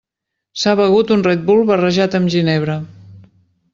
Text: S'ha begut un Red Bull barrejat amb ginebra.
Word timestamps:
S'ha 0.61 0.71
begut 0.79 1.13
un 1.15 1.25
Red 1.29 1.45
Bull 1.49 1.61
barrejat 1.73 2.19
amb 2.21 2.33
ginebra. 2.37 2.79